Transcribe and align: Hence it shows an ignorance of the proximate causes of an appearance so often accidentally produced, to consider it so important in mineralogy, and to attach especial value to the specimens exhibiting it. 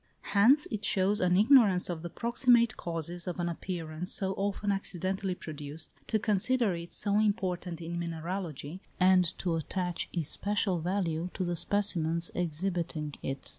Hence 0.33 0.67
it 0.71 0.83
shows 0.83 1.21
an 1.21 1.37
ignorance 1.37 1.87
of 1.87 2.01
the 2.01 2.09
proximate 2.09 2.75
causes 2.75 3.27
of 3.27 3.39
an 3.39 3.47
appearance 3.47 4.11
so 4.11 4.33
often 4.33 4.71
accidentally 4.71 5.35
produced, 5.35 5.93
to 6.07 6.17
consider 6.17 6.73
it 6.73 6.91
so 6.91 7.19
important 7.19 7.81
in 7.83 7.99
mineralogy, 7.99 8.81
and 8.99 9.25
to 9.37 9.53
attach 9.53 10.09
especial 10.17 10.79
value 10.79 11.29
to 11.35 11.43
the 11.43 11.55
specimens 11.55 12.31
exhibiting 12.33 13.13
it. 13.21 13.49